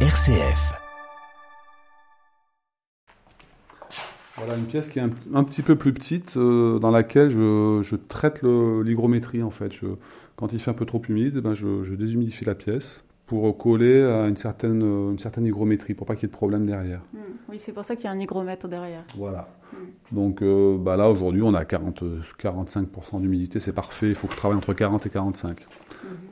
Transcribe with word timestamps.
RCF. 0.00 0.74
Voilà 4.36 4.56
une 4.56 4.66
pièce 4.66 4.88
qui 4.90 4.98
est 4.98 5.02
un, 5.02 5.10
un 5.34 5.42
petit 5.42 5.62
peu 5.62 5.74
plus 5.76 5.94
petite, 5.94 6.36
euh, 6.36 6.78
dans 6.78 6.90
laquelle 6.90 7.30
je, 7.30 7.80
je 7.82 7.96
traite 7.96 8.42
l'hygrométrie 8.42 9.42
en 9.42 9.50
fait. 9.50 9.72
Je- 9.72 9.86
quand 10.36 10.52
il 10.52 10.58
fait 10.58 10.70
un 10.70 10.74
peu 10.74 10.84
trop 10.84 11.00
humide, 11.08 11.36
eh 11.38 11.40
ben 11.40 11.54
je, 11.54 11.82
je 11.82 11.94
déshumidifie 11.94 12.44
la 12.44 12.54
pièce 12.54 13.04
pour 13.26 13.56
coller 13.56 14.02
à 14.02 14.26
une 14.28 14.36
certaine, 14.36 14.82
euh, 14.82 15.12
une 15.12 15.18
certaine 15.18 15.46
hygrométrie, 15.46 15.94
pour 15.94 16.06
pas 16.06 16.14
qu'il 16.14 16.24
y 16.24 16.26
ait 16.26 16.28
de 16.28 16.36
problème 16.36 16.66
derrière. 16.66 17.00
Hmm. 17.14 17.18
Oui, 17.48 17.58
c'est 17.58 17.72
pour 17.72 17.84
ça 17.86 17.96
qu'il 17.96 18.04
y 18.04 18.08
a 18.08 18.10
un 18.10 18.18
hygromètre 18.18 18.68
derrière. 18.68 19.02
Voilà. 19.16 19.48
Donc 20.12 20.42
euh, 20.42 20.76
bah 20.78 20.96
là 20.96 21.10
aujourd'hui 21.10 21.42
on 21.42 21.54
a 21.54 21.64
40, 21.64 22.02
euh, 22.02 22.20
45% 22.40 23.20
d'humidité, 23.22 23.60
c'est 23.60 23.72
parfait. 23.72 24.08
Il 24.10 24.14
faut 24.14 24.26
que 24.26 24.34
je 24.34 24.38
travaille 24.38 24.58
entre 24.58 24.74
40 24.74 25.06
et 25.06 25.10
45. 25.10 25.66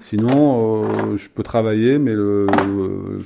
Sinon 0.00 0.84
euh, 0.84 1.16
je 1.16 1.28
peux 1.28 1.42
travailler, 1.42 1.98
mais 1.98 2.12
le, 2.12 2.46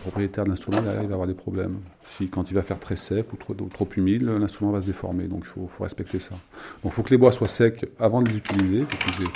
propriétaire 0.00 0.44
de 0.44 0.50
l'instrument 0.50 0.80
derrière 0.80 1.02
il 1.02 1.08
va 1.08 1.14
avoir 1.14 1.28
des 1.28 1.34
problèmes. 1.34 1.78
Si 2.06 2.28
quand 2.28 2.50
il 2.50 2.54
va 2.54 2.62
faire 2.62 2.78
très 2.78 2.96
sec 2.96 3.26
ou 3.32 3.36
trop, 3.36 3.88
humide, 3.96 4.22
l'instrument 4.22 4.70
va 4.70 4.80
se 4.80 4.86
déformer. 4.86 5.24
Donc 5.24 5.44
il 5.44 5.68
faut, 5.68 5.82
respecter 5.82 6.20
ça. 6.20 6.36
Donc 6.82 6.92
il 6.92 6.92
faut 6.92 7.02
que 7.02 7.10
les 7.10 7.16
bois 7.16 7.32
soient 7.32 7.48
secs 7.48 7.88
avant 7.98 8.22
de 8.22 8.30
les 8.30 8.36
utiliser. 8.36 8.78
Il 8.78 8.86
faut 8.86 8.96
qu'ils 8.96 9.24
aient 9.24 9.30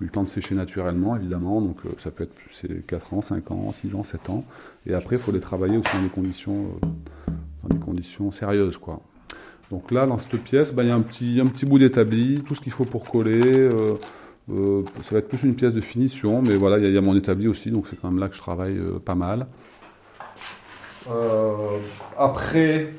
eu 0.00 0.04
le 0.04 0.10
temps 0.10 0.22
de 0.22 0.28
sécher 0.28 0.54
naturellement 0.54 1.16
évidemment. 1.16 1.60
Donc 1.60 1.78
euh, 1.84 1.90
ça 1.98 2.10
peut 2.10 2.24
être 2.24 2.34
c'est 2.50 2.86
4 2.86 3.14
ans, 3.14 3.22
5 3.22 3.50
ans, 3.50 3.72
6 3.72 3.94
ans, 3.94 4.04
7 4.04 4.30
ans. 4.30 4.44
Et 4.86 4.94
après 4.94 5.16
il 5.16 5.22
faut 5.22 5.32
les 5.32 5.40
travailler 5.40 5.76
aussi 5.76 5.94
dans 5.94 6.02
des 6.02 6.08
conditions, 6.08 6.66
euh, 6.82 7.32
dans 7.62 7.74
des 7.74 7.80
conditions 7.80 8.30
sérieuses 8.30 8.78
quoi. 8.78 9.00
Donc 9.72 9.90
là, 9.90 10.06
dans 10.06 10.18
cette 10.18 10.40
pièce, 10.42 10.72
ben, 10.72 10.84
il 10.84 10.88
y 10.90 10.92
a 10.92 10.94
un 10.94 11.00
petit, 11.00 11.40
un 11.42 11.46
petit 11.46 11.66
bout 11.66 11.80
d'établi, 11.80 12.40
tout 12.46 12.54
ce 12.54 12.60
qu'il 12.60 12.70
faut 12.70 12.84
pour 12.84 13.10
coller. 13.10 13.68
Euh, 14.50 14.82
ça 15.02 15.10
va 15.12 15.18
être 15.18 15.28
plus 15.28 15.42
une 15.42 15.54
pièce 15.56 15.74
de 15.74 15.80
finition, 15.80 16.40
mais 16.42 16.56
voilà, 16.56 16.78
il 16.78 16.88
y, 16.88 16.92
y 16.92 16.98
a 16.98 17.00
mon 17.00 17.16
établi 17.16 17.48
aussi, 17.48 17.70
donc 17.70 17.88
c'est 17.88 18.00
quand 18.00 18.10
même 18.10 18.20
là 18.20 18.28
que 18.28 18.34
je 18.34 18.40
travaille 18.40 18.78
euh, 18.78 18.98
pas 18.98 19.14
mal. 19.14 19.46
Euh, 21.08 21.78
après, 22.18 22.92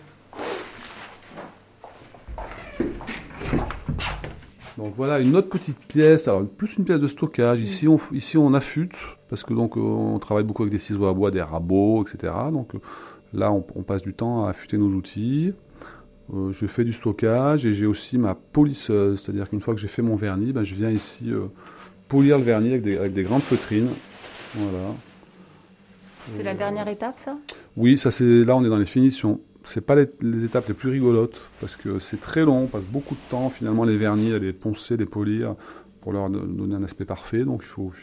donc 4.78 4.94
voilà, 4.96 5.20
une 5.20 5.36
autre 5.36 5.50
petite 5.50 5.80
pièce, 5.80 6.28
alors 6.28 6.46
plus 6.46 6.78
une 6.78 6.86
pièce 6.86 7.00
de 7.00 7.08
stockage. 7.08 7.62
Ici, 7.62 7.88
on, 7.88 8.00
ici, 8.12 8.38
on 8.38 8.54
affûte, 8.54 8.96
parce 9.30 9.44
que 9.44 9.54
donc 9.54 9.76
on 9.76 10.20
travaille 10.20 10.44
beaucoup 10.44 10.64
avec 10.64 10.72
des 10.72 10.80
ciseaux 10.80 11.08
à 11.08 11.14
bois, 11.14 11.32
des 11.32 11.42
rabots, 11.42 12.04
etc. 12.04 12.34
Donc 12.52 12.74
là, 13.34 13.52
on, 13.52 13.66
on 13.76 13.84
passe 13.84 14.04
du 14.04 14.14
temps 14.14 14.46
à 14.46 14.50
affûter 14.52 14.78
nos 14.78 14.90
outils. 14.90 15.54
Euh, 16.34 16.52
je 16.52 16.68
fais 16.68 16.84
du 16.84 16.92
stockage 16.92 17.66
et 17.66 17.74
j'ai 17.74 17.86
aussi 17.86 18.18
ma 18.18 18.36
polisseuse, 18.36 19.22
c'est-à-dire 19.22 19.50
qu'une 19.50 19.62
fois 19.62 19.74
que 19.74 19.80
j'ai 19.80 19.88
fait 19.88 20.02
mon 20.02 20.18
vernis, 20.18 20.52
ben, 20.52 20.64
je 20.64 20.76
viens 20.76 20.90
ici 20.90 21.32
euh, 21.32 21.46
polir 22.10 22.38
le 22.38 22.44
vernis 22.44 22.72
avec 22.72 22.82
des, 22.82 22.98
avec 22.98 23.14
des 23.14 23.24
grandes 23.24 23.44
feutrines. 23.44 23.90
Voilà. 24.56 24.94
C'est 26.36 26.44
la 26.44 26.54
dernière 26.54 26.88
étape, 26.90 27.18
ça? 27.20 27.38
Oui, 27.78 27.98
ça 27.98 28.12
c'est 28.12 28.44
là 28.44 28.58
on 28.58 28.66
est 28.66 28.70
dans 28.70 28.78
les 28.78 28.86
finitions. 28.86 29.40
C'est 29.64 29.82
pas 29.82 29.96
les, 29.96 30.08
les 30.22 30.44
étapes 30.44 30.68
les 30.68 30.74
plus 30.74 30.90
rigolotes 30.90 31.40
parce 31.62 31.78
que 31.78 32.00
c'est 32.00 32.20
très 32.20 32.44
long, 32.44 32.64
on 32.64 32.68
passe 32.68 32.84
beaucoup 32.84 33.16
de 33.16 33.30
temps 33.30 33.50
finalement 33.50 33.86
les 33.86 33.96
vernis 33.96 34.34
à 34.34 34.40
les 34.40 34.52
poncer, 34.52 34.98
les 34.98 35.06
polir 35.06 35.56
pour 36.02 36.12
leur 36.12 36.30
don- 36.30 36.46
donner 36.46 36.76
un 36.76 36.84
aspect 36.84 37.06
parfait. 37.06 37.46
Donc 37.46 37.62
il 37.64 37.70
faut, 37.70 37.94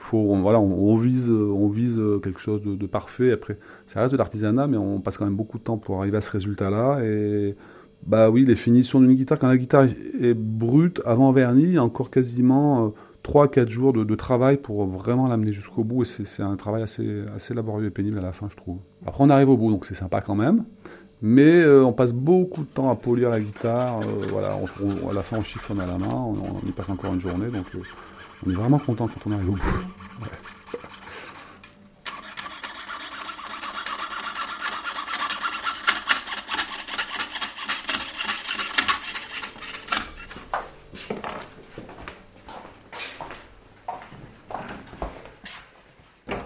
faut 0.00 0.18
on- 0.18 0.40
voilà, 0.40 0.60
on, 0.60 0.96
vise, 0.96 1.30
on 1.30 1.68
vise 1.68 2.00
quelque 2.22 2.40
chose 2.40 2.62
de, 2.62 2.86
parfait. 2.86 3.32
Après, 3.32 3.58
ça 3.86 4.00
reste 4.00 4.12
de 4.12 4.18
l'artisanat, 4.18 4.66
mais 4.66 4.76
on 4.76 5.00
passe 5.00 5.18
quand 5.18 5.24
même 5.24 5.36
beaucoup 5.36 5.58
de 5.58 5.62
temps 5.64 5.78
pour 5.78 6.00
arriver 6.00 6.16
à 6.16 6.20
ce 6.20 6.30
résultat-là. 6.30 7.04
Et 7.04 7.54
bah 8.06 8.30
oui, 8.30 8.44
les 8.44 8.56
finitions 8.56 9.00
d'une 9.00 9.14
guitare, 9.14 9.38
quand 9.38 9.48
la 9.48 9.58
guitare 9.58 9.84
est 10.20 10.34
brute 10.34 11.02
avant 11.04 11.32
vernis, 11.32 11.78
encore 11.78 12.10
quasiment 12.10 12.86
euh, 12.86 12.88
3 13.22 13.44
à 13.44 13.48
4 13.48 13.68
jours 13.68 13.92
de, 13.92 14.14
travail 14.14 14.56
pour 14.56 14.86
vraiment 14.86 15.28
l'amener 15.28 15.52
jusqu'au 15.52 15.84
bout. 15.84 16.02
Et 16.02 16.06
c'est 16.06 16.26
c'est 16.26 16.42
un 16.42 16.56
travail 16.56 16.82
assez, 16.82 17.22
assez 17.34 17.52
laborieux 17.54 17.86
et 17.86 17.90
pénible 17.90 18.18
à 18.18 18.22
la 18.22 18.32
fin, 18.32 18.48
je 18.50 18.56
trouve. 18.56 18.78
Après, 19.06 19.22
on 19.22 19.30
arrive 19.30 19.50
au 19.50 19.56
bout, 19.56 19.70
donc 19.70 19.84
c'est 19.84 19.94
sympa 19.94 20.20
quand 20.22 20.34
même. 20.34 20.64
Mais 21.22 21.42
euh, 21.60 21.84
on 21.84 21.92
passe 21.92 22.12
beaucoup 22.12 22.62
de 22.62 22.68
temps 22.68 22.90
à 22.90 22.94
polir 22.96 23.28
la 23.30 23.40
guitare. 23.40 24.00
euh, 24.00 24.26
voilà, 24.30 24.56
on, 24.56 24.86
on- 25.06 25.10
à 25.10 25.12
la 25.12 25.22
fin, 25.22 25.36
on 25.38 25.42
chiffonne 25.42 25.80
à 25.80 25.86
la 25.86 25.98
main. 25.98 26.08
On, 26.12 26.34
on 26.64 26.68
y 26.68 26.72
passe 26.72 26.88
encore 26.88 27.12
une 27.12 27.20
journée, 27.20 27.48
donc 27.48 27.66
euh, 27.74 27.78
on 28.46 28.50
est 28.50 28.54
vraiment 28.54 28.78
content 28.78 29.06
quand 29.08 29.30
on 29.30 29.32
arrive 29.34 29.50
au 29.50 29.52
bout. 29.52 29.58
Ouais. 30.22 30.28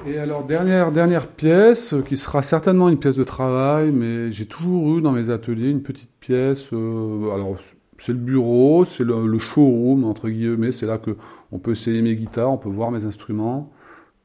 Et 0.07 0.19
alors, 0.19 0.45
dernière, 0.45 0.93
dernière 0.93 1.27
pièce, 1.29 1.95
euh, 1.95 2.03
qui 2.03 2.19
sera 2.19 2.43
certainement 2.43 2.91
une 2.91 2.99
pièce 2.99 3.17
de 3.17 3.25
travail, 3.25 3.91
mais 3.91 4.31
j'ai 4.33 4.45
toujours 4.45 4.99
eu 4.99 5.01
dans 5.01 5.13
mes 5.13 5.31
ateliers 5.31 5.71
une 5.71 5.83
petite 5.83 6.11
pièce. 6.21 6.69
euh, 6.75 7.31
alors, 7.35 7.57
c'est 7.97 8.13
le 8.13 8.19
bureau, 8.19 8.85
c'est 8.85 9.03
le, 9.03 9.39
showroom, 9.39 10.05
entre 10.05 10.29
guillemets, 10.29 10.73
c'est 10.73 10.85
là 10.85 10.99
que 10.99 11.17
on 11.53 11.59
peut 11.59 11.73
essayer 11.73 12.03
mes 12.03 12.17
guitares, 12.17 12.51
on 12.53 12.59
peut 12.59 12.69
voir 12.69 12.91
mes 12.91 13.07
instruments. 13.07 13.73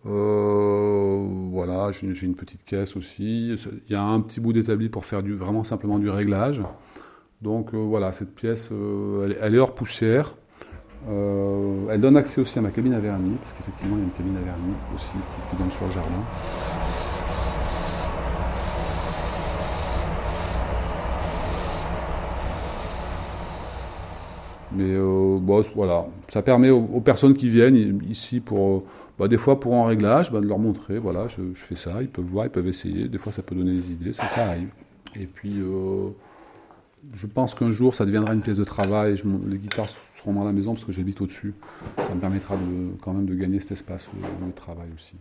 Euh, 0.05 1.25
voilà, 1.51 1.91
j'ai 1.91 2.25
une 2.25 2.35
petite 2.35 2.65
caisse 2.65 2.97
aussi. 2.97 3.53
Il 3.87 3.93
y 3.93 3.95
a 3.95 4.03
un 4.03 4.19
petit 4.19 4.41
bout 4.41 4.51
d'établi 4.51 4.89
pour 4.89 5.05
faire 5.05 5.23
du, 5.23 5.33
vraiment 5.35 5.63
simplement 5.63 5.97
du 5.97 6.09
réglage. 6.09 6.61
Donc 7.41 7.73
voilà, 7.73 8.11
cette 8.11 8.35
pièce, 8.35 8.69
elle 9.41 9.55
est 9.55 9.59
hors 9.59 9.75
poussière. 9.75 10.35
Euh, 11.07 11.87
elle 11.89 12.01
donne 12.01 12.17
accès 12.17 12.41
aussi 12.41 12.59
à 12.59 12.61
ma 12.61 12.71
cabine 12.71 12.93
à 12.93 12.99
vernis, 12.99 13.37
parce 13.41 13.53
qu'effectivement, 13.53 13.95
il 13.95 13.99
y 13.99 14.01
a 14.01 14.05
une 14.05 14.11
cabine 14.11 14.37
à 14.37 14.41
vernis 14.41 14.75
aussi 14.95 15.11
qui, 15.49 15.57
donne 15.57 15.71
sur 15.71 15.85
le 15.85 15.91
jardin. 15.91 16.09
Mais 24.71 24.93
euh, 24.93 25.39
voilà, 25.75 26.05
ça 26.27 26.41
permet 26.41 26.69
aux, 26.69 27.01
personnes 27.01 27.33
qui 27.33 27.49
viennent 27.49 28.01
ici 28.07 28.39
pour, 28.39 28.77
euh, 28.77 28.83
bah, 29.17 29.27
des 29.27 29.37
fois 29.37 29.59
pour 29.59 29.75
un 29.75 29.87
réglage, 29.87 30.31
bah, 30.31 30.41
de 30.41 30.45
leur 30.45 30.59
montrer, 30.59 30.99
voilà, 30.99 31.27
je, 31.27 31.41
je 31.53 31.63
fais 31.63 31.75
ça, 31.75 32.01
ils 32.01 32.09
peuvent 32.09 32.25
voir, 32.25 32.45
ils 32.45 32.51
peuvent 32.51 32.67
essayer. 32.67 33.07
Des 33.07 33.17
fois, 33.17 33.31
ça 33.31 33.41
peut 33.41 33.55
donner 33.55 33.73
des 33.73 33.91
idées, 33.91 34.13
ça, 34.13 34.27
ça 34.29 34.45
arrive. 34.45 34.69
Et 35.15 35.25
puis, 35.25 35.59
euh, 35.59 36.09
je 37.13 37.27
pense 37.27 37.55
qu'un 37.55 37.71
jour, 37.71 37.95
ça 37.95 38.05
deviendra 38.05 38.33
une 38.33 38.41
pièce 38.41 38.57
de 38.57 38.63
travail. 38.63 39.21
Les 39.47 39.57
guitares 39.57 39.89
seront 40.17 40.33
dans 40.33 40.43
la 40.43 40.51
maison 40.51 40.73
parce 40.73 40.85
que 40.85 40.91
j'habite 40.91 41.21
au-dessus. 41.21 41.53
Ça 41.97 42.13
me 42.13 42.19
permettra 42.19 42.55
de, 42.55 42.97
quand 43.01 43.13
même 43.13 43.25
de 43.25 43.35
gagner 43.35 43.59
cet 43.59 43.71
espace 43.71 44.07
de 44.13 44.51
travail 44.51 44.89
aussi. 44.95 45.15